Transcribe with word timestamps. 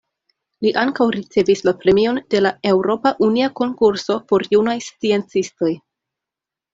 Li 0.65 0.69
ankaŭ 0.83 1.05
ricevis 1.15 1.59
la 1.67 1.73
Premion 1.83 2.17
de 2.35 2.41
la 2.45 2.53
Eŭropa 2.71 3.11
Unia 3.27 3.49
Konkurso 3.59 4.17
por 4.33 4.47
Junaj 4.55 4.75
Sciencistoj. 4.87 5.71